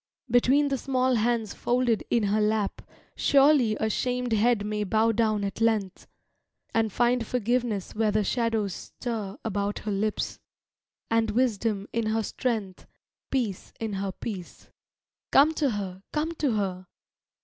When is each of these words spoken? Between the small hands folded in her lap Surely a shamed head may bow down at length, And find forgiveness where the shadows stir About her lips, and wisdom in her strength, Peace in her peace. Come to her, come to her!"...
Between 0.31 0.69
the 0.69 0.79
small 0.79 1.13
hands 1.13 1.53
folded 1.53 2.03
in 2.09 2.23
her 2.23 2.41
lap 2.41 2.81
Surely 3.15 3.77
a 3.79 3.87
shamed 3.87 4.33
head 4.33 4.65
may 4.65 4.83
bow 4.83 5.11
down 5.11 5.43
at 5.43 5.61
length, 5.61 6.07
And 6.73 6.91
find 6.91 7.23
forgiveness 7.23 7.93
where 7.93 8.09
the 8.09 8.23
shadows 8.23 8.73
stir 8.73 9.37
About 9.45 9.77
her 9.77 9.91
lips, 9.91 10.39
and 11.11 11.29
wisdom 11.29 11.87
in 11.93 12.07
her 12.07 12.23
strength, 12.23 12.87
Peace 13.29 13.73
in 13.79 13.93
her 13.93 14.11
peace. 14.11 14.71
Come 15.31 15.53
to 15.53 15.69
her, 15.69 16.01
come 16.11 16.31
to 16.31 16.53
her!"... 16.53 16.87